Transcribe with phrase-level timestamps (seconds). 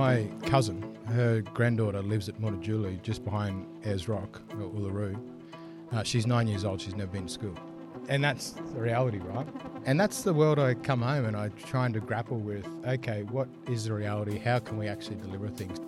[0.00, 5.20] My cousin, her granddaughter lives at Mutitjulu, just behind Ayers Rock, or Uluru.
[5.92, 7.54] Uh, she's nine years old, she's never been to school.
[8.08, 9.46] And that's the reality, right?
[9.84, 13.46] And that's the world I come home and I'm trying to grapple with okay, what
[13.68, 14.38] is the reality?
[14.38, 15.78] How can we actually deliver things?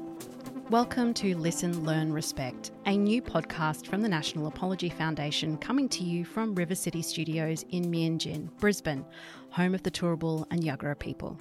[0.69, 6.05] Welcome to Listen, Learn, Respect, a new podcast from the National Apology Foundation coming to
[6.05, 9.07] you from River City Studios in Meanjin, Brisbane,
[9.49, 11.41] home of the Turrbal and Yagara people.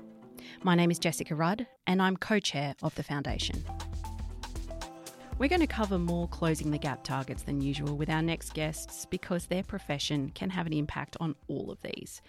[0.63, 3.64] My name is Jessica Rudd, and I'm co chair of the foundation.
[5.42, 9.07] We're going to cover more closing the gap targets than usual with our next guests
[9.07, 12.21] because their profession can have an impact on all of these.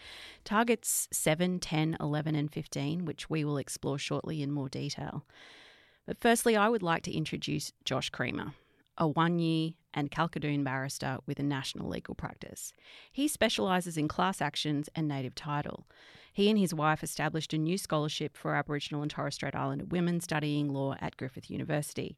[0.44, 5.26] Targets 7, 10, 11, and 15, which we will explore shortly in more detail.
[6.06, 8.54] But firstly, I would like to introduce Josh Creamer,
[8.96, 12.72] a Waanyi and Kalkadoon barrister with a national legal practice.
[13.12, 15.86] He specialises in class actions and native title.
[16.32, 20.20] He and his wife established a new scholarship for Aboriginal and Torres Strait Islander women
[20.20, 22.16] studying law at Griffith University.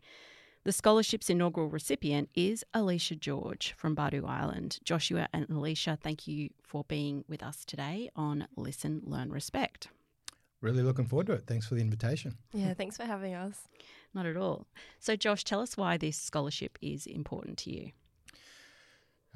[0.62, 4.78] The scholarship's inaugural recipient is Alicia George from Badu Island.
[4.82, 9.88] Joshua and Alicia, thank you for being with us today on Listen, Learn, Respect.
[10.62, 11.44] Really looking forward to it.
[11.46, 12.38] Thanks for the invitation.
[12.54, 13.68] Yeah, thanks for having us.
[14.14, 14.66] Not at all.
[15.00, 17.90] So, Josh, tell us why this scholarship is important to you.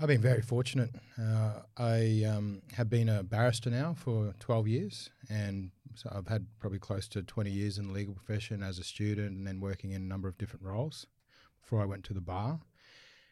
[0.00, 0.90] I've been very fortunate.
[1.20, 6.46] Uh, I um, have been a barrister now for 12 years, and so I've had
[6.60, 9.90] probably close to 20 years in the legal profession as a student and then working
[9.90, 11.08] in a number of different roles
[11.60, 12.60] before I went to the bar.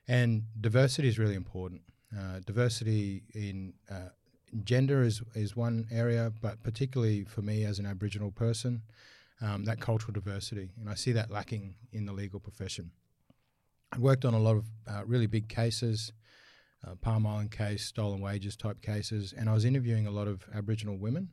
[0.09, 1.83] And diversity is really important.
[2.13, 4.09] Uh, diversity in uh,
[4.65, 8.83] gender is, is one area, but particularly for me as an Aboriginal person,
[9.41, 10.73] um, that cultural diversity.
[10.81, 12.91] And I see that lacking in the legal profession.
[13.93, 16.11] I worked on a lot of uh, really big cases
[16.87, 20.45] uh, Palm Island case, stolen wages type cases, and I was interviewing a lot of
[20.55, 21.29] Aboriginal women,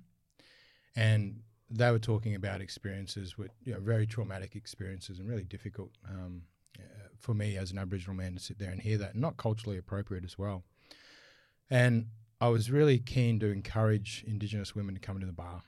[0.96, 5.92] and they were talking about experiences with you know, very traumatic experiences and really difficult
[6.08, 6.44] um,
[6.80, 9.78] uh, for me as an Aboriginal man to sit there and hear that, not culturally
[9.78, 10.64] appropriate as well.
[11.70, 12.08] And
[12.40, 15.62] I was really keen to encourage Indigenous women to come to the bar.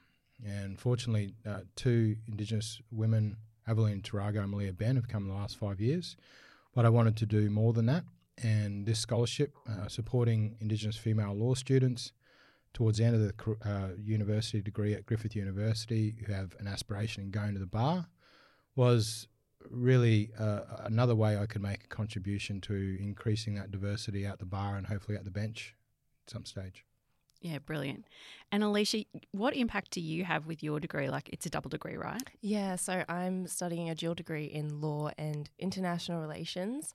[0.46, 5.36] And fortunately, uh, two Indigenous women, Evelyn Tarago and Malia Ben, have come in the
[5.36, 6.18] last five years.
[6.76, 8.04] But I wanted to do more than that
[8.44, 12.12] and this scholarship uh, supporting Indigenous female law students
[12.74, 17.24] towards the end of the uh, university degree at Griffith University who have an aspiration
[17.24, 18.08] in going to the bar
[18.76, 19.28] was
[19.70, 24.46] really uh, another way I could make a contribution to increasing that diversity at the
[24.46, 25.76] bar and hopefully at the bench
[26.26, 26.86] at some stage.
[27.42, 28.06] Yeah, brilliant.
[28.52, 31.10] And Alicia, what impact do you have with your degree?
[31.10, 32.24] Like, it's a double degree, right?
[32.42, 36.94] Yeah, so I'm studying a dual degree in law and international relations.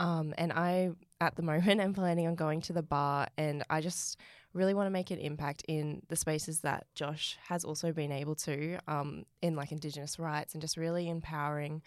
[0.00, 3.80] Um, and I, at the moment, am planning on going to the bar, and I
[3.80, 4.18] just
[4.54, 8.34] really want to make an impact in the spaces that Josh has also been able
[8.36, 11.80] to um, in like Indigenous rights and just really empowering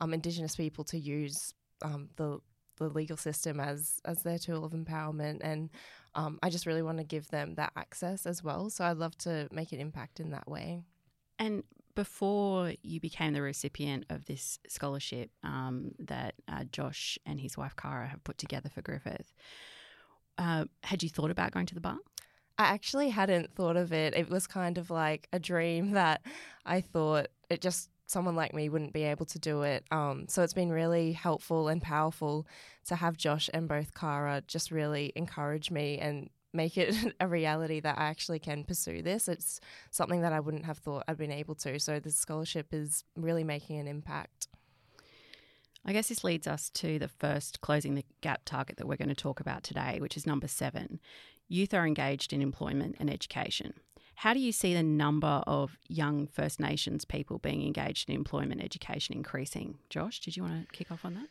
[0.00, 1.52] um, Indigenous people to use
[1.82, 2.38] um, the
[2.78, 5.68] the legal system as as their tool of empowerment and
[6.14, 8.68] um, I just really want to give them that access as well.
[8.70, 10.82] So I'd love to make an impact in that way.
[11.38, 11.64] And
[11.94, 17.76] before you became the recipient of this scholarship um, that uh, Josh and his wife
[17.76, 19.32] Kara have put together for Griffith,
[20.38, 21.98] uh, had you thought about going to the bar?
[22.58, 24.14] I actually hadn't thought of it.
[24.14, 26.22] It was kind of like a dream that
[26.64, 29.84] I thought it just someone like me wouldn't be able to do it.
[29.90, 32.46] Um, so it's been really helpful and powerful
[32.86, 37.80] to have Josh and both Kara just really encourage me and make it a reality
[37.80, 39.28] that I actually can pursue this.
[39.28, 41.78] It's something that I wouldn't have thought I'd been able to.
[41.78, 44.48] So the scholarship is really making an impact.
[45.84, 49.08] I guess this leads us to the first closing the gap target that we're going
[49.08, 51.00] to talk about today, which is number seven.
[51.48, 53.74] Youth are engaged in employment and education.
[54.16, 58.62] How do you see the number of young First Nations people being engaged in employment
[58.62, 59.78] education increasing?
[59.90, 61.28] Josh, did you want to kick off on that?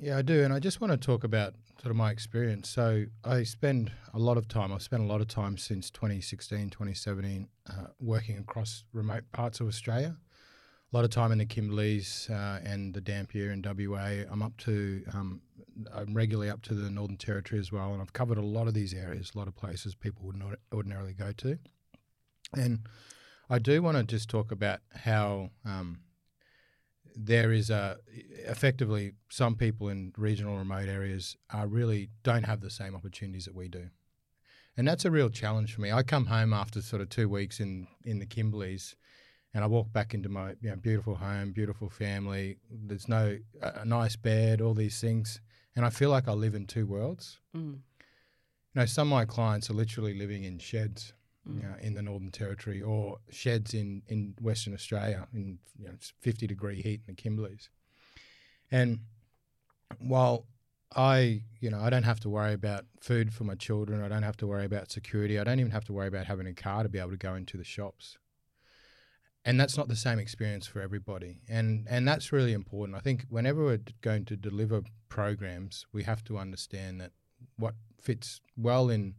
[0.00, 0.42] Yeah, I do.
[0.42, 2.68] And I just want to talk about sort of my experience.
[2.68, 6.70] So I spend a lot of time, I've spent a lot of time since 2016,
[6.70, 10.16] 2017, uh, working across remote parts of Australia.
[10.92, 14.24] A lot of time in the Kimberleys uh, and the Dampier in WA.
[14.30, 15.40] I'm up to, um,
[15.92, 17.92] I'm regularly up to the Northern Territory as well.
[17.92, 20.58] And I've covered a lot of these areas, a lot of places people would not
[20.72, 21.58] ordinarily go to.
[22.54, 22.86] And
[23.48, 26.00] I do want to just talk about how um,
[27.14, 27.98] there is a
[28.46, 33.54] effectively some people in regional remote areas are really don't have the same opportunities that
[33.54, 33.88] we do.
[34.76, 35.92] And that's a real challenge for me.
[35.92, 38.94] I come home after sort of two weeks in in the kimberleys
[39.54, 42.58] and i walk back into my you know, beautiful home beautiful family.
[42.70, 45.40] There's no a nice bed all these things
[45.76, 47.40] and i feel like i live in two worlds.
[47.56, 47.74] Mm.
[47.74, 51.12] you know some of my clients are literally living in sheds
[51.48, 51.80] mm.
[51.80, 56.80] in the Northern Territory or sheds in, in Western Australia in you know, 50 degree
[56.82, 57.68] heat in the Kimberleys.
[58.70, 59.00] And
[59.98, 60.46] while
[60.94, 64.02] I, you know, I don't have to worry about food for my children.
[64.02, 65.38] I don't have to worry about security.
[65.38, 67.34] I don't even have to worry about having a car to be able to go
[67.34, 68.18] into the shops.
[69.44, 71.40] And that's not the same experience for everybody.
[71.48, 72.96] And and that's really important.
[72.96, 77.10] I think whenever we're going to deliver programs, we have to understand that
[77.56, 79.14] what fits well in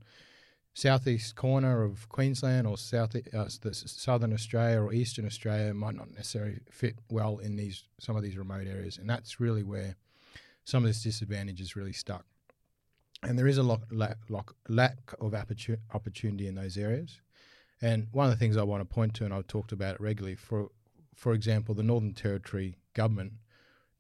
[0.74, 6.60] southeast corner of Queensland or south uh, southern Australia or eastern Australia might not necessarily
[6.72, 9.96] fit well in these some of these remote areas, and that's really where
[10.66, 12.26] some of this disadvantage is really stuck.
[13.22, 14.18] And there is a lack,
[14.68, 17.22] lack of opportunity in those areas.
[17.82, 20.02] And one of the things I want to point to, and I've talked about it
[20.02, 20.70] regularly, for
[21.16, 23.34] for example, the Northern Territory government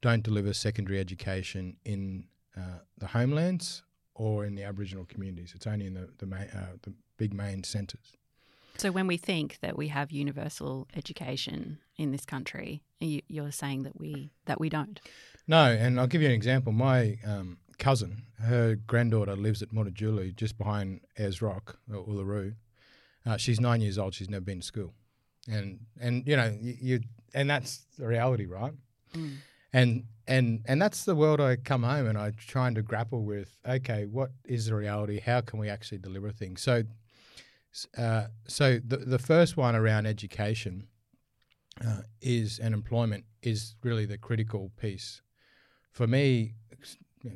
[0.01, 2.25] don't deliver secondary education in
[2.57, 3.83] uh, the homelands
[4.15, 5.53] or in the Aboriginal communities.
[5.55, 8.13] It's only in the the, main, uh, the big main centres.
[8.77, 13.99] So when we think that we have universal education in this country, you're saying that
[13.99, 14.99] we that we don't.
[15.47, 16.71] No, and I'll give you an example.
[16.71, 22.55] My um, cousin, her granddaughter lives at Mutitjulu, just behind Ayers Rock, or Uluru.
[23.25, 24.13] Uh, she's nine years old.
[24.13, 24.93] She's never been to school,
[25.49, 26.99] and and you know you, you
[27.33, 28.73] and that's the reality, right?
[29.13, 29.35] Mm.
[29.71, 33.57] And and and that's the world I come home and I'm trying to grapple with.
[33.67, 35.19] Okay, what is the reality?
[35.19, 36.61] How can we actually deliver things?
[36.61, 36.83] So,
[37.97, 40.87] uh, so the the first one around education
[41.85, 45.21] uh, is and employment is really the critical piece.
[45.91, 46.53] For me,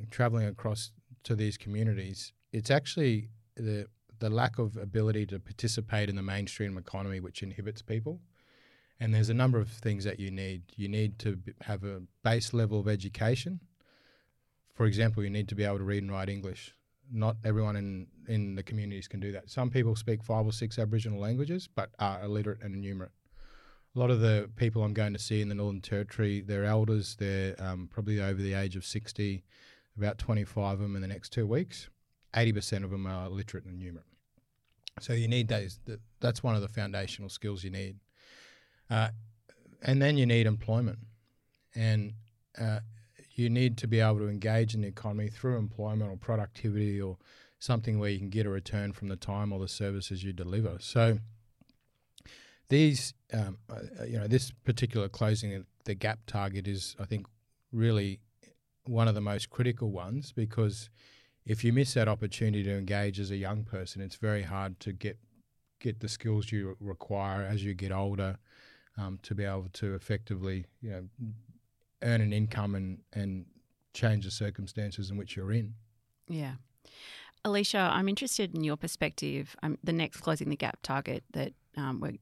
[0.10, 0.92] traveling across
[1.24, 3.88] to these communities, it's actually the
[4.20, 8.20] the lack of ability to participate in the mainstream economy which inhibits people.
[9.00, 10.64] And there's a number of things that you need.
[10.76, 13.60] You need to have a base level of education.
[14.74, 16.74] For example, you need to be able to read and write English.
[17.12, 19.50] Not everyone in, in the communities can do that.
[19.50, 23.12] Some people speak five or six Aboriginal languages, but are illiterate and enumerate.
[23.96, 27.16] A lot of the people I'm going to see in the Northern Territory, they're elders.
[27.18, 29.44] They're um, probably over the age of 60,
[29.98, 31.90] about 25 of them in the next two weeks.
[32.34, 34.06] 80% of them are literate and enumerate.
[35.00, 35.80] So you need those.
[36.20, 37.98] That's one of the foundational skills you need.
[38.90, 39.10] Uh,
[39.82, 41.00] and then you need employment.
[41.76, 42.14] And
[42.60, 42.80] uh,
[43.36, 47.18] you need to be able to engage in the economy through employment or productivity or
[47.60, 50.78] something where you can get a return from the time or the services you deliver.
[50.80, 51.20] So
[52.70, 57.28] these, um, uh, you know, this particular closing of the gap target is, I think,
[57.72, 58.20] really
[58.86, 60.90] one of the most critical ones because
[61.46, 64.94] if you miss that opportunity to engage as a young person, it's very hard to
[64.94, 65.18] get
[65.80, 68.40] get the skills you require as you get older
[68.98, 71.04] um, to be able to effectively, you know,
[72.04, 73.46] earn an income and, and
[73.94, 75.74] change the circumstances in which you're in.
[76.28, 76.54] Yeah.
[77.46, 79.56] Alicia, I'm interested in your perspective.
[79.64, 82.20] Um, the next closing the gap target that um, we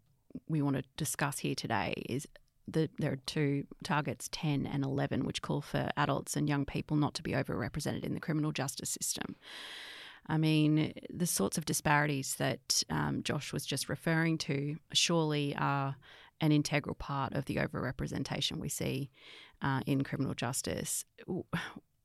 [0.50, 2.28] we want to discuss here today is
[2.68, 6.98] the, there are two targets, 10 and 11, which call for adults and young people
[6.98, 9.36] not to be overrepresented in the criminal justice system.
[10.28, 15.96] I mean, the sorts of disparities that um, Josh was just referring to surely are
[16.46, 19.10] an integral part of the overrepresentation we see
[19.62, 21.04] uh, in criminal justice.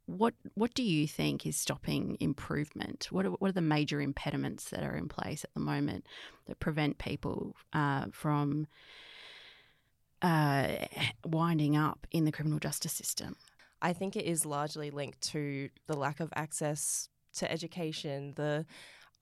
[0.06, 3.08] What what do you think is stopping improvement?
[3.10, 6.06] What are, what are the major impediments that are in place at the moment
[6.46, 8.66] that prevent people uh, from
[10.22, 10.68] uh,
[11.24, 13.36] winding up in the criminal justice system?
[13.82, 18.32] I think it is largely linked to the lack of access to education.
[18.36, 18.66] The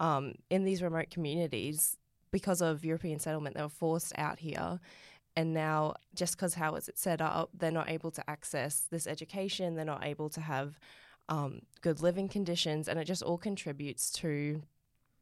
[0.00, 1.96] um, in these remote communities,
[2.30, 4.80] because of European settlement, they were forced out here.
[5.36, 9.74] And now, just because how it's set up, they're not able to access this education,
[9.74, 10.78] they're not able to have
[11.28, 14.62] um, good living conditions, and it just all contributes to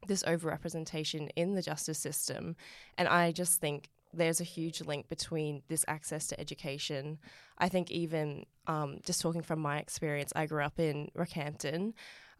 [0.07, 2.55] this overrepresentation in the justice system.
[2.97, 7.19] And I just think there's a huge link between this access to education.
[7.57, 11.93] I think, even um, just talking from my experience, I grew up in Rockhampton.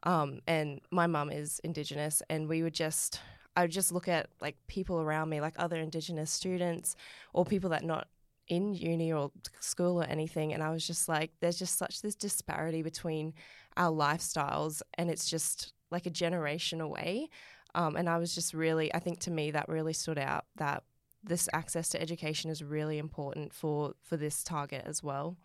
[0.03, 3.19] Um, and my mum is Indigenous, and we would just
[3.57, 6.95] I would just look at like people around me, like other Indigenous students
[7.33, 8.07] or people that not
[8.47, 12.13] in uni or school or anything, and I was just like, there's just such this
[12.13, 13.33] disparity between
[13.75, 17.29] our lifestyles, and it's just like a generation away.
[17.73, 20.83] Um, and I was just really, I think to me that really stood out that
[21.23, 25.35] this access to education is really important for for this target as well.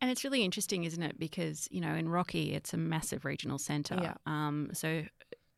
[0.00, 1.18] And it's really interesting, isn't it?
[1.18, 3.98] Because you know, in Rocky, it's a massive regional centre.
[4.02, 4.14] Yeah.
[4.24, 5.04] Um, so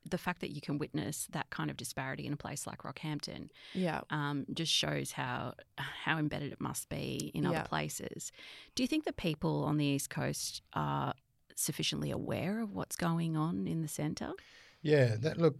[0.08, 3.48] the fact that you can witness that kind of disparity in a place like Rockhampton,
[3.72, 8.32] yeah, um, just shows how how embedded it must be in other places.
[8.74, 11.14] Do you think that people on the east coast are
[11.54, 14.32] sufficiently aware of what's going on in the centre?
[14.82, 15.56] Yeah, that look.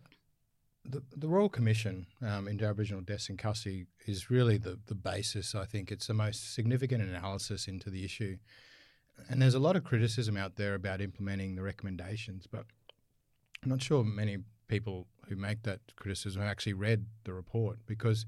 [0.85, 5.55] the, the Royal Commission um, into Aboriginal Deaths in Custody is really the, the basis.
[5.55, 8.37] I think it's the most significant analysis into the issue.
[9.29, 12.67] And there's a lot of criticism out there about implementing the recommendations, but
[13.65, 18.27] I'm not sure many people who make that criticism have actually read the report because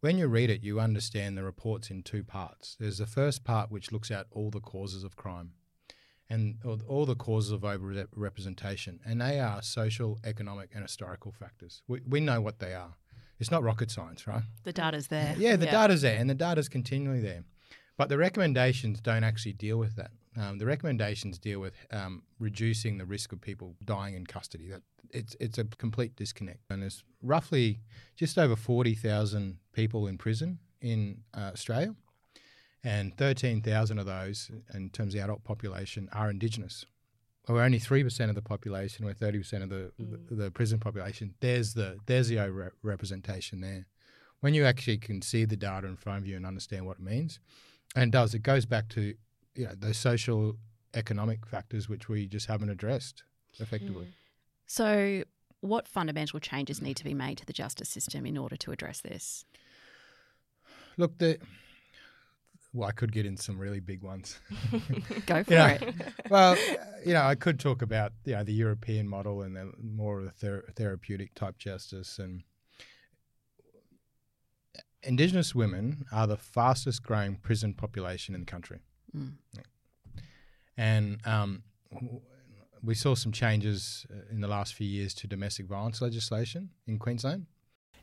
[0.00, 2.76] when you read it, you understand the report's in two parts.
[2.80, 5.52] There's the first part which looks at all the causes of crime
[6.28, 6.56] and
[6.88, 11.82] all the causes of overrepresentation, and they are social, economic, and historical factors.
[11.86, 12.94] We, we know what they are.
[13.38, 14.42] It's not rocket science, right?
[14.64, 15.34] The data's there.
[15.36, 15.82] Yeah, the yeah.
[15.82, 17.44] data's there, and the data's continually there.
[17.96, 20.10] But the recommendations don't actually deal with that.
[20.36, 24.68] Um, the recommendations deal with um, reducing the risk of people dying in custody.
[24.68, 26.60] That it's it's a complete disconnect.
[26.70, 27.80] And there's roughly
[28.16, 31.94] just over forty thousand people in prison in uh, Australia,
[32.82, 36.84] and 13,000 of those, in terms of the adult population, are Indigenous.
[37.48, 39.04] We're only three percent of the population.
[39.04, 40.28] We're thirty percent of the, mm.
[40.28, 41.34] the, the prison population.
[41.40, 43.86] There's the there's the over representation there.
[44.40, 47.02] When you actually can see the data in front of you and understand what it
[47.02, 47.40] means,
[47.94, 49.14] and does it goes back to
[49.54, 50.56] you know those social
[50.94, 53.24] economic factors which we just haven't addressed
[53.58, 54.06] effectively.
[54.06, 54.12] Mm.
[54.66, 55.24] So,
[55.60, 59.00] what fundamental changes need to be made to the justice system in order to address
[59.00, 59.44] this?
[60.96, 61.38] Look, the
[62.74, 64.38] well, I could get in some really big ones.
[65.26, 65.94] Go for it.
[66.30, 66.56] well,
[67.04, 70.24] you know, I could talk about you know the European model and the more of
[70.24, 72.42] the ther- therapeutic type justice and
[75.02, 78.78] Indigenous women are the fastest growing prison population in the country,
[79.16, 79.32] mm.
[80.76, 81.62] and um,
[82.82, 86.98] we saw some changes uh, in the last few years to domestic violence legislation in
[86.98, 87.46] Queensland.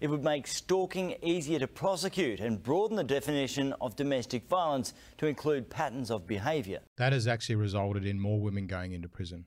[0.01, 5.27] It would make stalking easier to prosecute and broaden the definition of domestic violence to
[5.27, 6.79] include patterns of behaviour.
[6.95, 9.45] That has actually resulted in more women going into prison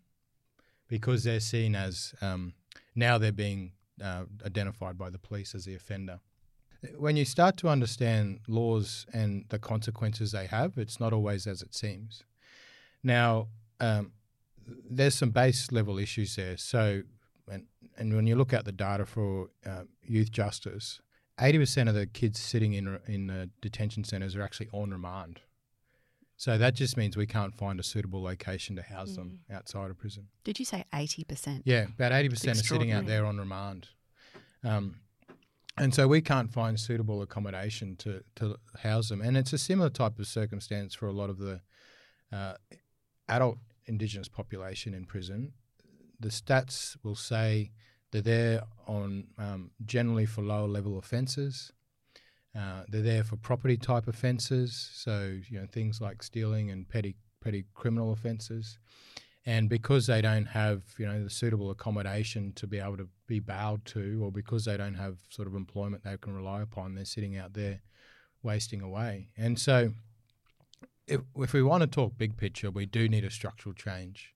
[0.88, 2.52] because they're seen as um,
[2.94, 6.20] now they're being uh, identified by the police as the offender.
[6.96, 11.62] When you start to understand laws and the consequences they have, it's not always as
[11.62, 12.24] it seems.
[13.02, 13.48] Now,
[13.80, 14.12] um,
[14.66, 16.56] there's some base level issues there.
[16.56, 17.02] So,
[17.50, 21.00] and, and when you look at the data for uh, youth justice,
[21.38, 25.40] 80% of the kids sitting in, in the detention centres are actually on remand.
[26.36, 29.16] So that just means we can't find a suitable location to house mm.
[29.16, 30.26] them outside of prison.
[30.44, 31.62] Did you say 80%?
[31.64, 33.88] Yeah, about 80% are sitting out there on remand.
[34.64, 34.96] Um,
[35.78, 39.20] and so we can't find suitable accommodation to, to house them.
[39.20, 41.60] And it's a similar type of circumstance for a lot of the
[42.32, 42.54] uh,
[43.28, 45.52] adult Indigenous population in prison
[46.22, 47.72] the stats will say
[48.10, 51.72] they're there on um, generally for lower level offences.
[52.56, 57.16] Uh, they're there for property type offences, so you know things like stealing and petty
[57.42, 58.78] petty criminal offences.
[59.44, 63.40] And because they don't have you know the suitable accommodation to be able to be
[63.40, 67.04] bailed to, or because they don't have sort of employment they can rely upon, they're
[67.04, 67.80] sitting out there
[68.42, 69.30] wasting away.
[69.36, 69.92] And so,
[71.08, 74.32] if if we want to talk big picture, we do need a structural change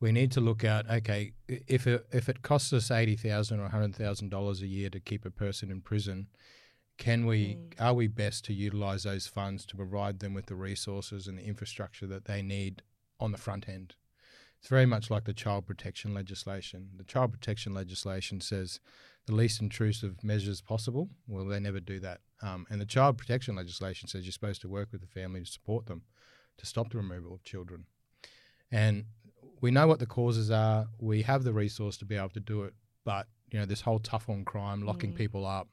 [0.00, 3.68] we need to look at okay if it, if it costs us eighty thousand or
[3.68, 6.26] hundred thousand dollars a year to keep a person in prison,
[6.98, 7.72] can we mm.
[7.78, 11.44] are we best to utilize those funds to provide them with the resources and the
[11.44, 12.82] infrastructure that they need
[13.20, 13.94] on the front end?
[14.60, 16.90] It's very much like the child protection legislation.
[16.96, 18.78] The child protection legislation says
[19.26, 21.08] the least intrusive measures possible.
[21.26, 22.20] Well, they never do that.
[22.42, 25.46] Um, and the child protection legislation says you're supposed to work with the family to
[25.46, 26.02] support them
[26.58, 27.86] to stop the removal of children.
[28.70, 29.06] And
[29.60, 30.86] we know what the causes are.
[30.98, 32.74] We have the resource to be able to do it,
[33.04, 35.16] but you know this whole tough on crime, locking mm.
[35.16, 35.68] people up,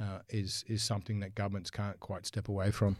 [0.00, 2.96] uh, is is something that governments can't quite step away from.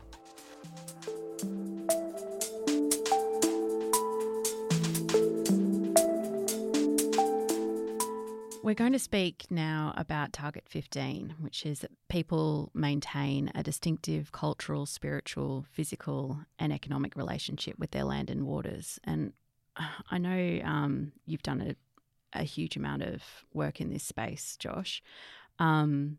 [8.65, 14.31] We're going to speak now about Target 15, which is that people maintain a distinctive
[14.31, 19.01] cultural, spiritual, physical, and economic relationship with their land and waters.
[19.03, 19.33] And
[20.13, 25.03] I know um, you've done a, a, huge amount of work in this space, Josh.
[25.59, 26.19] Um,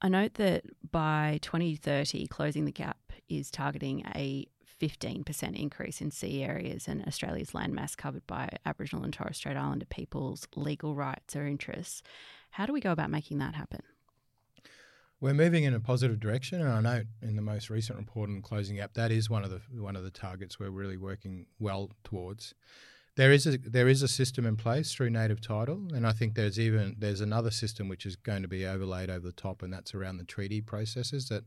[0.00, 4.46] I note that by 2030, Closing the Gap is targeting a
[4.80, 9.86] 15% increase in sea areas and Australia's landmass covered by Aboriginal and Torres Strait Islander
[9.86, 12.02] people's legal rights or interests.
[12.50, 13.82] How do we go about making that happen?
[15.20, 18.40] We're moving in a positive direction, and I know in the most recent report on
[18.40, 21.90] closing gap that is one of the one of the targets we're really working well
[22.04, 22.54] towards.
[23.16, 26.36] There is a there is a system in place through native title, and I think
[26.36, 29.72] there's even there's another system which is going to be overlaid over the top, and
[29.72, 31.42] that's around the treaty processes that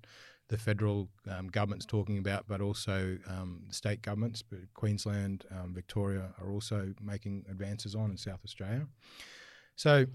[0.52, 6.34] the federal um, government's talking about, but also um, state governments, but Queensland, um, Victoria,
[6.42, 8.86] are also making advances on in South Australia.
[9.78, 10.06] So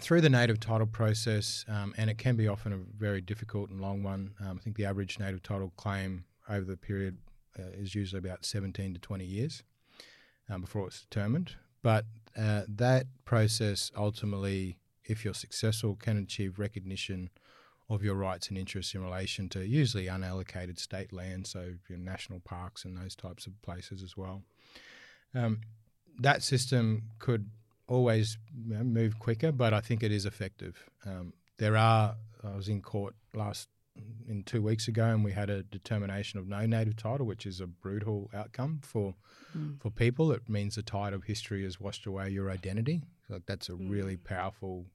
[0.00, 3.80] through the native title process, um, and it can be often a very difficult and
[3.80, 4.34] long one.
[4.40, 7.16] Um, I think the average native title claim over the period
[7.56, 9.62] uh, is usually about 17 to 20 years
[10.50, 11.54] um, before it's determined.
[11.84, 12.04] But
[12.36, 17.30] uh, that process ultimately, if you're successful, can achieve recognition
[17.88, 22.40] of your rights and interests in relation to usually unallocated state land, so your national
[22.40, 24.42] parks and those types of places as well.
[25.34, 25.60] Um,
[26.18, 27.50] that system could
[27.88, 30.84] always you know, move quicker, but I think it is effective.
[31.04, 32.16] Um, there are.
[32.44, 33.68] I was in court last
[34.28, 37.60] in two weeks ago, and we had a determination of no native title, which is
[37.60, 39.14] a brutal outcome for
[39.56, 39.80] mm.
[39.80, 40.32] for people.
[40.32, 43.02] It means the tide of history has washed away your identity.
[43.28, 43.90] So that's a mm.
[43.90, 44.86] really powerful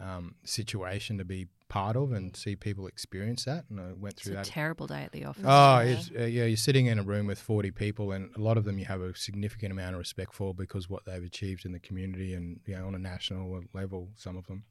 [0.00, 3.64] um, situation to be part of and see people experience that.
[3.70, 4.52] And I went through it's that.
[4.52, 5.44] terrible day at the office.
[5.46, 6.22] Oh, yeah.
[6.22, 8.78] Uh, yeah, you're sitting in a room with 40 people, and a lot of them
[8.78, 12.34] you have a significant amount of respect for because what they've achieved in the community
[12.34, 14.64] and you know on a national level, some of them,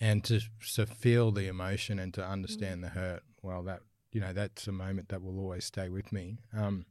[0.00, 0.40] and to
[0.74, 2.84] to feel the emotion and to understand mm.
[2.84, 3.22] the hurt.
[3.42, 3.80] Well, that
[4.12, 6.38] you know that's a moment that will always stay with me.
[6.56, 6.86] Um,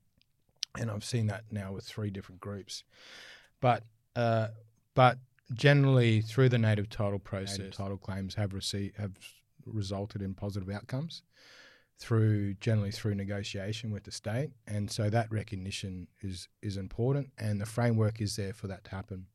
[0.77, 2.83] and I've seen that now with three different groups,
[3.61, 3.83] but
[4.15, 4.49] uh,
[4.95, 5.17] but
[5.53, 9.13] generally through the native title process, native title claims have received have
[9.65, 11.23] resulted in positive outcomes
[11.99, 17.61] through generally through negotiation with the state, and so that recognition is is important, and
[17.61, 19.27] the framework is there for that to happen.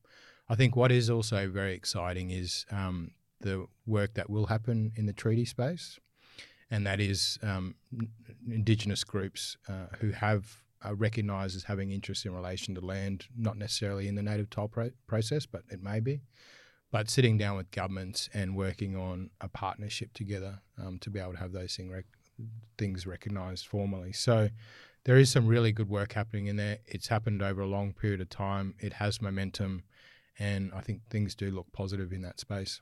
[0.48, 5.06] I think what is also very exciting is um, the work that will happen in
[5.06, 5.98] the treaty space,
[6.70, 7.74] and that is um,
[8.50, 13.56] Indigenous groups uh, who have are recognised as having interest in relation to land, not
[13.56, 16.20] necessarily in the native title pro- process, but it may be.
[16.90, 21.32] But sitting down with governments and working on a partnership together um, to be able
[21.32, 22.06] to have those thing rec-
[22.78, 24.12] things recognised formally.
[24.12, 24.48] So
[25.04, 26.78] there is some really good work happening in there.
[26.86, 28.74] It's happened over a long period of time.
[28.78, 29.82] It has momentum,
[30.38, 32.80] and I think things do look positive in that space.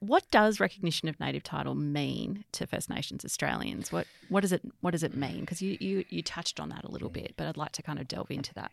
[0.00, 3.90] What does recognition of native title mean to First Nations Australians?
[3.90, 5.40] What what does it what does it mean?
[5.40, 7.98] Because you, you you touched on that a little bit, but I'd like to kind
[7.98, 8.70] of delve into that.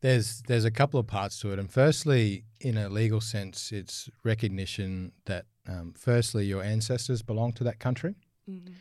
[0.00, 4.08] There's there's a couple of parts to it, and firstly, in a legal sense, it's
[4.24, 8.14] recognition that um, firstly your ancestors belong to that country,
[8.48, 8.72] mm-hmm.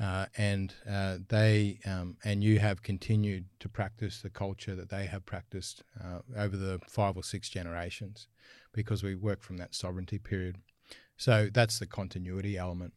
[0.00, 5.06] uh, and uh, they um, and you have continued to practice the culture that they
[5.06, 8.26] have practiced uh, over the five or six generations,
[8.72, 10.56] because we work from that sovereignty period.
[11.18, 12.94] So that's the continuity element.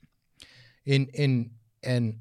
[0.86, 1.52] In in
[1.84, 2.20] and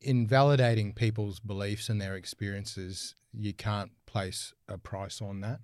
[0.00, 5.60] in validating people's beliefs and their experiences, you can't place a price on that.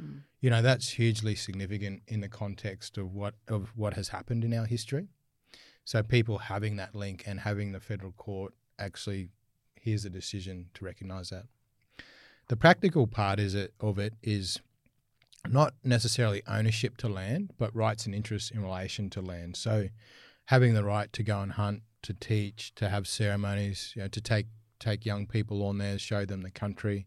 [0.00, 0.22] Mm.
[0.40, 4.54] You know that's hugely significant in the context of what of what has happened in
[4.54, 5.08] our history.
[5.84, 9.28] So people having that link and having the federal court actually
[9.74, 11.44] here's a decision to recognise that.
[12.48, 14.60] The practical part is it of it is
[15.48, 19.56] not necessarily ownership to land, but rights and interests in relation to land.
[19.56, 19.88] So,
[20.46, 24.20] having the right to go and hunt, to teach, to have ceremonies, you know, to
[24.20, 24.46] take
[24.78, 27.06] take young people on there, show them the country.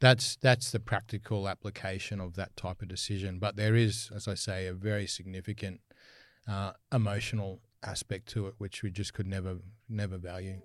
[0.00, 3.38] That's that's the practical application of that type of decision.
[3.38, 5.80] But there is, as I say, a very significant
[6.46, 9.56] uh, emotional aspect to it, which we just could never
[9.88, 10.60] never value.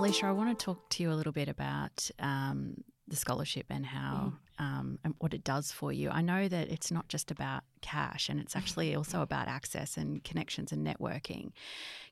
[0.00, 3.84] Alicia, I want to talk to you a little bit about um, the scholarship and
[3.84, 4.64] how mm.
[4.64, 6.08] um, and what it does for you.
[6.08, 10.24] I know that it's not just about cash, and it's actually also about access and
[10.24, 11.52] connections and networking.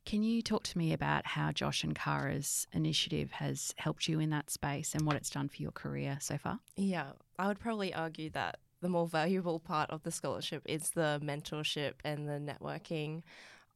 [0.05, 4.29] Can you talk to me about how Josh and Kara's initiative has helped you in
[4.31, 6.61] that space and what it's done for your career so far?
[6.77, 11.22] Yeah, I would probably argue that the more valuable part of the scholarship is the
[11.24, 13.22] mentorship and the networking.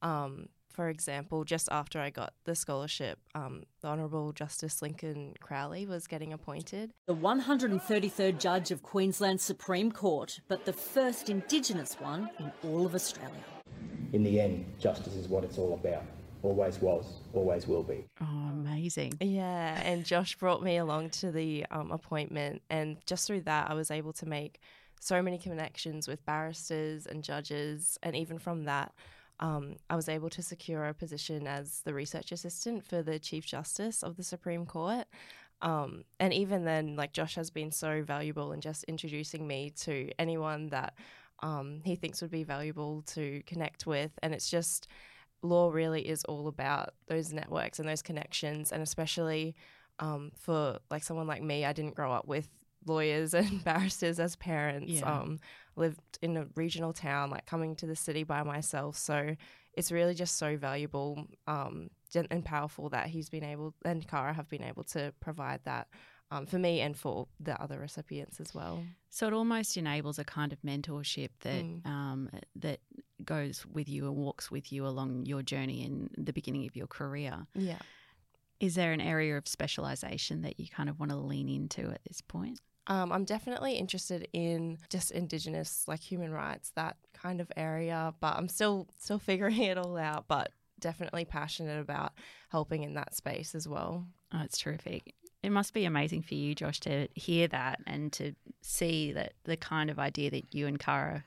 [0.03, 5.85] Um, for example, just after I got the scholarship, um, the Honourable Justice Lincoln Crowley
[5.85, 6.91] was getting appointed.
[7.05, 12.95] The 133rd Judge of Queensland's Supreme Court, but the first Indigenous one in all of
[12.95, 13.43] Australia.
[14.13, 16.03] In the end, justice is what it's all about.
[16.41, 18.05] Always was, always will be.
[18.19, 19.13] Oh, amazing.
[19.21, 23.75] Yeah, and Josh brought me along to the um, appointment, and just through that, I
[23.75, 24.59] was able to make
[24.99, 28.93] so many connections with barristers and judges, and even from that,
[29.39, 33.45] um, I was able to secure a position as the research assistant for the Chief
[33.45, 35.05] Justice of the Supreme Court.
[35.61, 40.11] Um, and even then, like Josh has been so valuable in just introducing me to
[40.19, 40.93] anyone that
[41.41, 44.11] um, he thinks would be valuable to connect with.
[44.21, 44.87] And it's just,
[45.41, 48.71] law really is all about those networks and those connections.
[48.71, 49.55] And especially
[49.99, 52.49] um, for like someone like me, I didn't grow up with
[52.85, 54.93] lawyers and barristers as parents.
[54.93, 55.11] Yeah.
[55.11, 55.39] Um,
[55.75, 58.95] lived in a regional town, like coming to the city by myself.
[58.95, 59.35] So
[59.73, 61.89] it's really just so valuable um,
[62.29, 65.87] and powerful that he's been able and Kara have been able to provide that
[66.29, 68.83] um, for me and for the other recipients as well.
[69.09, 71.85] So it almost enables a kind of mentorship that Mm.
[71.87, 72.79] um, that
[73.25, 76.87] goes with you and walks with you along your journey in the beginning of your
[76.87, 77.47] career.
[77.55, 77.79] Yeah.
[78.59, 82.01] Is there an area of specialisation that you kind of want to lean into at
[82.05, 82.59] this point?
[82.87, 88.13] Um, I'm definitely interested in just Indigenous, like human rights, that kind of area.
[88.19, 90.25] But I'm still still figuring it all out.
[90.27, 92.11] But definitely passionate about
[92.49, 94.05] helping in that space as well.
[94.33, 95.15] Oh, it's terrific.
[95.41, 99.57] It must be amazing for you, Josh, to hear that and to see that the
[99.57, 101.25] kind of idea that you and Kara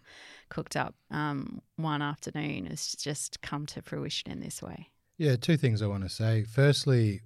[0.49, 4.91] cooked up um, one afternoon has just come to fruition in this way.
[5.19, 6.45] Yeah, two things I want to say.
[6.45, 7.21] Firstly,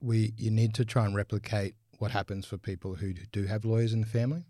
[0.00, 3.92] we you need to try and replicate what happens for people who do have lawyers
[3.92, 4.44] in the family.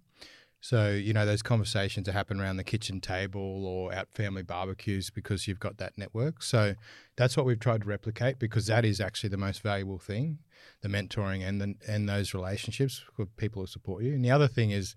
[0.62, 5.10] So, you know, those conversations that happen around the kitchen table or at family barbecues
[5.10, 6.42] because you've got that network.
[6.42, 6.74] So
[7.14, 10.38] that's what we've tried to replicate because that is actually the most valuable thing,
[10.80, 14.14] the mentoring and the, and those relationships with people who support you.
[14.14, 14.94] And the other thing is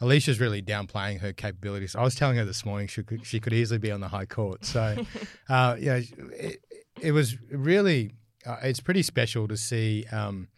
[0.00, 1.94] Alicia's really downplaying her capabilities.
[1.94, 4.24] I was telling her this morning she could, she could easily be on the high
[4.24, 4.64] court.
[4.64, 4.96] So,
[5.50, 6.64] uh, yeah, it,
[7.02, 8.12] it was really,
[8.46, 10.48] uh, it's pretty special to see um,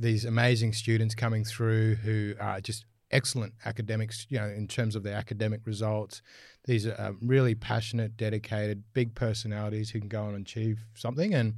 [0.00, 5.02] these amazing students coming through who are just excellent academics, you know, in terms of
[5.02, 6.22] their academic results.
[6.64, 11.34] These are um, really passionate, dedicated, big personalities who can go on and achieve something,
[11.34, 11.54] and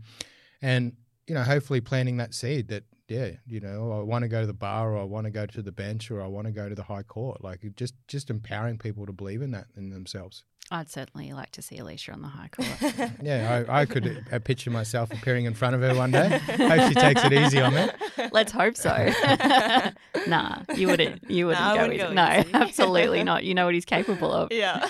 [0.60, 0.92] and
[1.26, 4.46] you know, hopefully planting that seed that yeah, you know, I want to go to
[4.46, 6.68] the bar, or I want to go to the bench, or I want to go
[6.68, 7.42] to the high court.
[7.44, 10.44] Like just just empowering people to believe in that in themselves.
[10.72, 13.12] I'd certainly like to see Alicia on the high court.
[13.22, 16.28] Yeah, I, I could uh, picture myself appearing in front of her one day.
[16.38, 17.88] Hope she takes it easy on me.
[18.32, 18.88] Let's hope so.
[20.26, 21.30] nah, you wouldn't.
[21.30, 22.06] You wouldn't Nah, go wouldn't easy.
[22.06, 22.50] go no, easy.
[22.54, 23.44] absolutely not.
[23.44, 24.50] You know what he's capable of.
[24.50, 24.88] Yeah.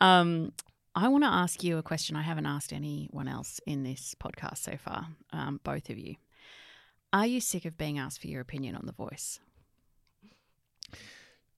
[0.00, 0.52] Um,
[0.94, 4.58] I want to ask you a question I haven't asked anyone else in this podcast
[4.58, 6.16] so far, um, both of you.
[7.12, 9.38] Are you sick of being asked for your opinion on The Voice?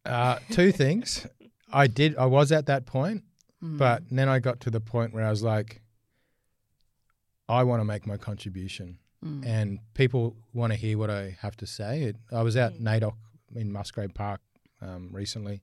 [0.04, 1.26] Uh, two things.
[1.72, 2.16] I did.
[2.16, 3.24] I was at that point,
[3.60, 3.76] Hmm.
[3.76, 5.82] but then I got to the point where I was like,
[7.48, 9.44] I want to make my contribution, Mm.
[9.44, 12.04] and people want to hear what I have to say.
[12.04, 13.12] It, I was at NAIDOC
[13.54, 14.40] in Musgrave Park
[14.80, 15.62] um, recently,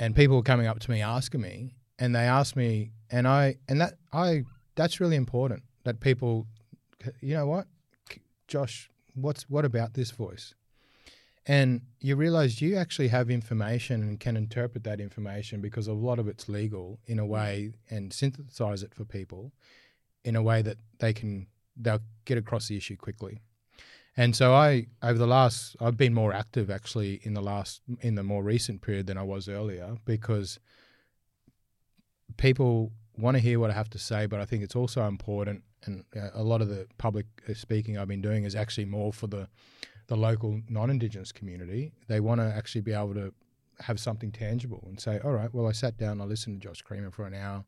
[0.00, 3.56] and people were coming up to me asking me, and they asked me, and I,
[3.68, 4.44] and that I,
[4.76, 6.46] that's really important that people,
[7.20, 7.66] you know what,
[8.48, 10.54] Josh, what's what about this voice?
[11.46, 16.18] And you realize you actually have information and can interpret that information because a lot
[16.18, 19.52] of it's legal in a way and synthesize it for people
[20.24, 23.40] in a way that they can they'll get across the issue quickly.
[24.16, 28.14] And so I over the last I've been more active actually in the last in
[28.14, 30.60] the more recent period than I was earlier because
[32.36, 35.64] people want to hear what I have to say, but I think it's also important
[35.84, 39.12] and uh, a lot of the public uh, speaking I've been doing is actually more
[39.12, 39.48] for the
[40.08, 41.92] the local non-indigenous community.
[42.08, 43.32] They want to actually be able to
[43.80, 46.82] have something tangible and say, "All right, well, I sat down, I listened to Josh
[46.82, 47.64] Creamer for an hour,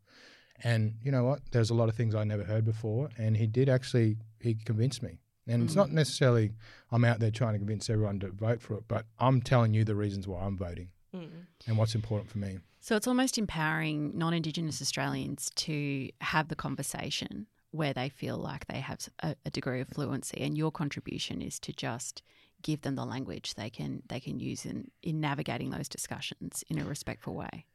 [0.63, 1.41] and you know what?
[1.51, 5.03] There's a lot of things I never heard before, and he did actually he convinced
[5.03, 5.19] me.
[5.47, 6.53] And it's not necessarily
[6.91, 9.85] I'm out there trying to convince everyone to vote for it, but I'm telling you
[9.85, 11.47] the reasons why I'm voting Mm.
[11.67, 12.59] and what's important for me.
[12.81, 18.67] So it's almost empowering non Indigenous Australians to have the conversation where they feel like
[18.67, 22.23] they have a, a degree of fluency, and your contribution is to just
[22.63, 26.79] give them the language they can they can use in, in navigating those discussions in
[26.79, 27.67] a respectful way.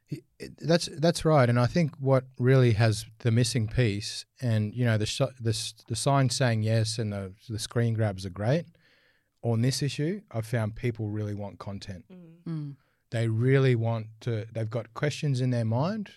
[0.60, 4.98] That's that's right, and I think what really has the missing piece, and you know,
[4.98, 8.66] the sh- the the sign saying yes and the the screen grabs are great.
[9.42, 12.06] On this issue, I've found people really want content.
[12.48, 12.76] Mm.
[13.12, 14.46] They really want to.
[14.52, 16.12] They've got questions in their mind.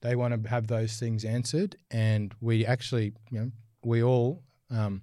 [0.00, 3.50] They want to have those things answered, and we actually, you know,
[3.84, 5.02] we all um,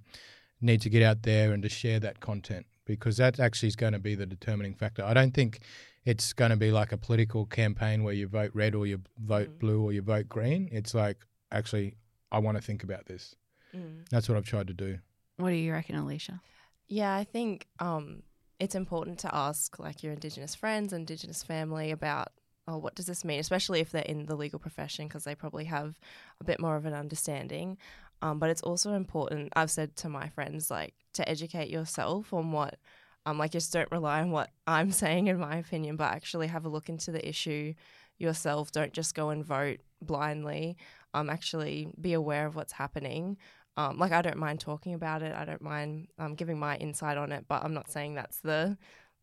[0.62, 3.94] need to get out there and to share that content because that actually is going
[3.94, 5.04] to be the determining factor.
[5.04, 5.60] I don't think
[6.06, 9.60] it's going to be like a political campaign where you vote red or you vote
[9.60, 10.70] blue or you vote green.
[10.72, 11.18] It's like
[11.52, 11.98] actually,
[12.32, 13.36] I want to think about this.
[13.76, 14.08] Mm.
[14.10, 15.00] That's what I've tried to do.
[15.38, 16.42] What do you reckon, Alicia?
[16.88, 18.24] Yeah, I think um,
[18.60, 22.30] it's important to ask like your Indigenous friends, Indigenous family about,
[22.68, 23.40] oh, what does this mean?
[23.40, 26.00] Especially if they're in the legal profession, because they probably have
[26.42, 27.78] a bit more of an understanding.
[28.22, 29.54] Um, but it's also important.
[29.56, 32.78] I've said to my friends like to educate yourself on what,
[33.26, 36.66] um, like just don't rely on what I'm saying in my opinion, but actually have
[36.66, 37.74] a look into the issue
[38.18, 38.72] yourself.
[38.72, 40.78] Don't just go and vote blindly.
[41.14, 43.38] Um, actually be aware of what's happening.
[43.78, 45.34] Um, like I don't mind talking about it.
[45.36, 48.78] I don't mind um, giving my insight on it, but I'm not saying that's the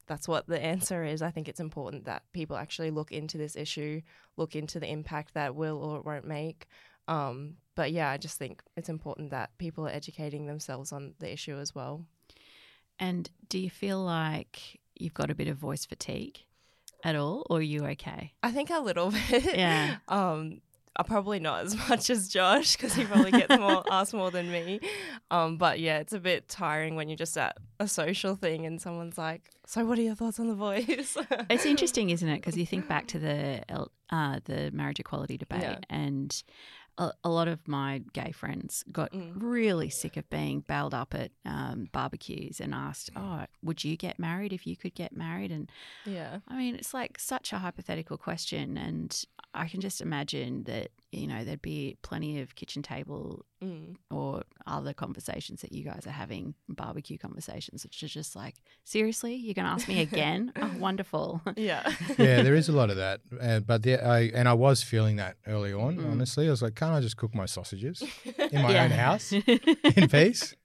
[0.06, 1.22] that's what the answer is.
[1.22, 4.02] I think it's important that people actually look into this issue,
[4.36, 6.66] look into the impact that will or it won't make,
[7.08, 11.32] Um, but yeah, I just think it's important that people are educating themselves on the
[11.32, 12.04] issue as well.
[12.98, 16.40] And do you feel like you've got a bit of voice fatigue
[17.02, 18.32] at all, or are you okay?
[18.42, 19.56] I think a little bit.
[19.56, 19.96] Yeah.
[20.08, 20.60] um,
[20.96, 24.50] uh, probably not as much as Josh because he probably gets more asked more than
[24.50, 24.80] me.
[25.30, 28.80] Um, but yeah, it's a bit tiring when you're just at a social thing and
[28.80, 31.16] someone's like, "So, what are your thoughts on the voice?"
[31.50, 32.36] It's interesting, isn't it?
[32.36, 33.62] Because you think back to the
[34.10, 35.78] uh, the marriage equality debate, Yeah.
[35.88, 36.42] and
[36.98, 39.32] a, a lot of my gay friends got Mm.
[39.36, 44.18] really sick of being bailed up at um, barbecues and asked, "Oh, would you get
[44.18, 45.70] married if you could get married?" And
[46.04, 46.40] yeah.
[46.48, 49.24] I mean, it's like such a hypothetical question, and
[49.54, 53.94] I can just imagine that you know there'd be plenty of kitchen table Mm.
[54.10, 59.36] or other conversations that you guys are having, barbecue conversations, which is just like, seriously,
[59.36, 60.52] you're going to ask me again?
[60.60, 61.40] oh, wonderful.
[61.56, 61.88] Yeah.
[62.18, 63.20] yeah, there is a lot of that.
[63.40, 65.96] Uh, but the, I and I was feeling that early on.
[65.98, 66.10] Mm.
[66.10, 68.02] Honestly, I was like, can't I just cook my sausages
[68.50, 68.84] in my Yeah.
[68.84, 70.56] own house in peace?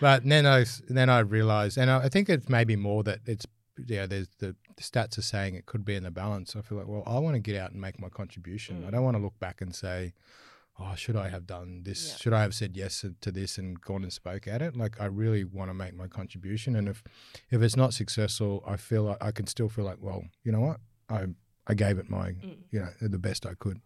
[0.00, 3.44] But then I, then I realized, and I, I think it's maybe more that it's
[3.86, 4.06] yeah.
[4.06, 6.56] There's the, the stats are saying it could be in the balance.
[6.56, 8.84] I feel like, well, I want to get out and make my contribution.
[8.84, 8.92] I mm.
[8.92, 10.14] don't want to look back and say.
[10.82, 12.08] Oh, should I have done this?
[12.08, 12.16] Yeah.
[12.16, 14.74] Should I have said yes to this and gone and spoke at it?
[14.74, 17.02] Like, I really want to make my contribution, and if
[17.50, 20.60] if it's not successful, I feel like I can still feel like, well, you know
[20.60, 20.80] what,
[21.10, 21.26] I
[21.66, 22.56] I gave it my, mm.
[22.70, 23.80] you know, the best I could.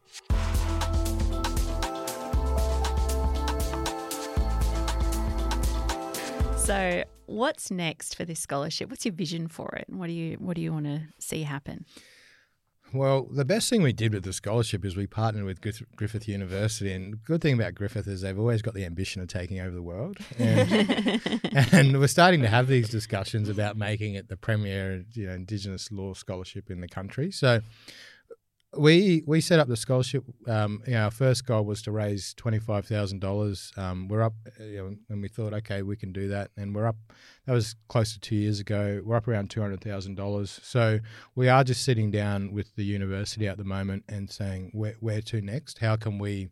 [6.65, 8.89] So, what's next for this scholarship?
[8.89, 9.85] What's your vision for it?
[9.89, 11.85] What do you What do you want to see happen?
[12.93, 15.61] Well, the best thing we did with the scholarship is we partnered with
[15.97, 19.27] Griffith University, and the good thing about Griffith is they've always got the ambition of
[19.27, 21.21] taking over the world, and,
[21.73, 25.91] and we're starting to have these discussions about making it the premier, you know, Indigenous
[25.91, 27.31] law scholarship in the country.
[27.31, 27.61] So.
[28.77, 30.25] We we set up the scholarship.
[30.47, 33.73] Um, you know, our first goal was to raise twenty five thousand dollars.
[33.77, 36.75] Um, we're up, uh, you know, and we thought, okay, we can do that, and
[36.75, 36.97] we're up.
[37.47, 39.01] That was close to two years ago.
[39.05, 40.61] We're up around two hundred thousand dollars.
[40.63, 40.99] So
[41.35, 45.23] we are just sitting down with the university at the moment and saying where where
[45.23, 45.79] to next.
[45.79, 46.49] How can we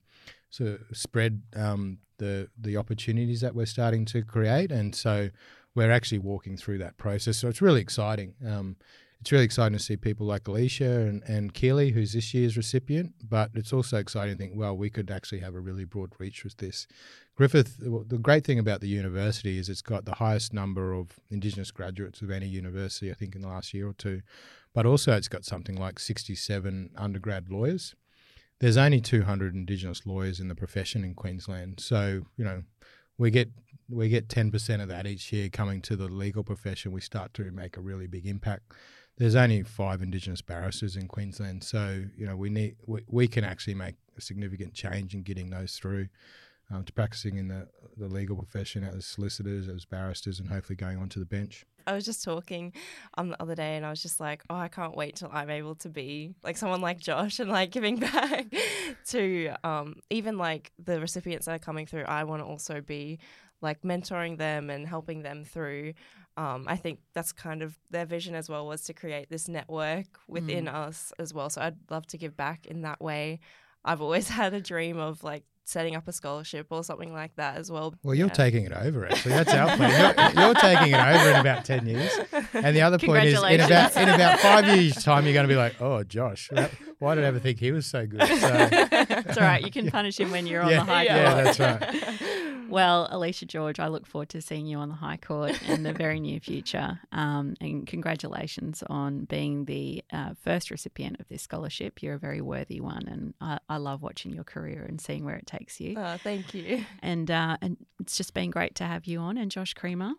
[0.50, 4.70] sort of spread um, the the opportunities that we're starting to create?
[4.70, 5.30] And so
[5.74, 7.38] we're actually walking through that process.
[7.38, 8.34] So it's really exciting.
[8.46, 8.76] Um,
[9.22, 13.12] it's really exciting to see people like Alicia and, and Keely, who's this year's recipient,
[13.22, 16.42] but it's also exciting to think, well, we could actually have a really broad reach
[16.42, 16.88] with this.
[17.36, 21.70] Griffith, the great thing about the university is it's got the highest number of Indigenous
[21.70, 24.22] graduates of any university, I think, in the last year or two,
[24.74, 27.94] but also it's got something like 67 undergrad lawyers.
[28.58, 32.64] There's only 200 Indigenous lawyers in the profession in Queensland, so you know
[33.18, 33.50] we get
[33.88, 36.92] we get 10% of that each year coming to the legal profession.
[36.92, 38.72] We start to make a really big impact
[39.18, 43.44] there's only five Indigenous barristers in Queensland, so you know we need we, we can
[43.44, 46.08] actually make a significant change in getting those through
[46.72, 50.98] um, to practicing in the, the legal profession as solicitors, as barristers, and hopefully going
[50.98, 51.64] onto the bench.
[51.86, 52.72] I was just talking
[53.18, 55.50] um the other day and I was just like, oh, I can't wait till I'm
[55.50, 58.46] able to be like someone like Josh and like giving back
[59.08, 62.04] to um even like the recipients that are coming through.
[62.04, 63.18] I want to also be
[63.60, 65.94] like mentoring them and helping them through.
[66.36, 70.06] Um, I think that's kind of their vision as well was to create this network
[70.28, 71.50] within us as well.
[71.50, 73.40] So I'd love to give back in that way.
[73.84, 77.56] I've always had a dream of like setting up a scholarship or something like that
[77.56, 77.94] as well.
[78.02, 78.32] Well, you're Yeah.
[78.32, 79.06] taking it over.
[79.06, 80.14] Actually, that's our plan.
[80.34, 82.10] You're, you're taking it over in about ten years.
[82.54, 85.52] And the other point is, in about in about five years' time, you're going to
[85.52, 86.50] be like, "Oh, Josh,
[86.98, 88.28] why did I ever think he was so good?" So,
[88.72, 89.62] it's all right.
[89.64, 91.44] You can punish him when you're on yeah, the high yeah, court.
[91.44, 92.22] that's right.
[92.72, 95.92] Well, Alicia George, I look forward to seeing you on the High Court in the
[95.92, 97.00] very near future.
[97.12, 102.02] Um, and congratulations on being the uh, first recipient of this scholarship.
[102.02, 105.36] You're a very worthy one, and I, I love watching your career and seeing where
[105.36, 105.96] it takes you.
[105.98, 106.86] Oh, thank you.
[107.02, 109.36] And uh, and it's just been great to have you on.
[109.36, 110.14] And Josh Creamer,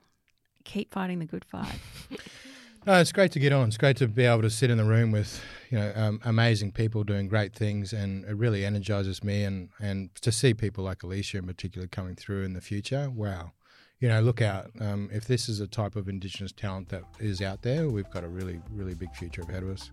[0.63, 1.79] keep fighting the good fight.
[2.85, 3.69] No, it's great to get on.
[3.69, 6.73] It's great to be able to sit in the room with you know um, amazing
[6.73, 9.43] people doing great things, and it really energizes me.
[9.45, 13.51] And and to see people like Alicia in particular coming through in the future, wow.
[13.99, 14.69] You know, look out.
[14.81, 18.25] Um, if this is a type of Indigenous talent that is out there, we've got
[18.25, 19.89] a really, really big future ahead of us.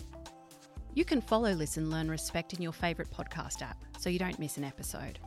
[0.95, 4.57] You can follow Listen, Learn, Respect in your favourite podcast app so you don't miss
[4.57, 5.21] an episode.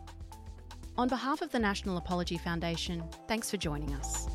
[0.98, 4.28] On behalf of the National Apology Foundation, thanks for joining us.